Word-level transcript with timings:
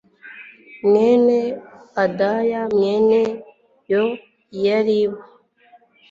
mwene 0.87 1.37
adaya 2.03 2.61
mwene 2.75 3.21
yoyaribu 3.91 5.21